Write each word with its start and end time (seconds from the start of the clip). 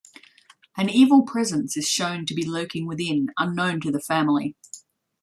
An 0.75 0.89
evil 0.89 1.21
presence 1.21 1.77
is 1.77 1.87
shown 1.87 2.25
to 2.25 2.33
be 2.33 2.43
lurking 2.43 2.87
within, 2.87 3.27
unknown 3.37 3.81
to 3.81 3.91
the 3.91 4.01
family. 4.01 4.55